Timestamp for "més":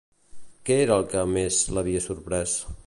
1.35-1.61